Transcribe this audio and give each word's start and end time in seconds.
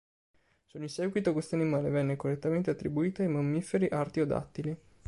Solo 0.65 0.85
in 0.85 0.89
seguito 0.89 1.31
questo 1.31 1.53
animale 1.53 1.91
venne 1.91 2.15
correttamente 2.15 2.71
attribuito 2.71 3.21
ai 3.21 3.27
mammiferi 3.27 3.85
artiodattili. 3.87 4.75